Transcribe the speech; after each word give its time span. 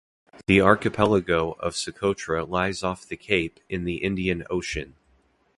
The 0.47 0.61
archipelago 0.61 1.51
of 1.59 1.75
Socotra 1.75 2.43
lies 2.43 2.81
off 2.81 3.07
the 3.07 3.15
cape 3.15 3.59
in 3.69 3.83
the 3.83 3.97
Indian 3.97 4.43
Ocean. 4.49 4.95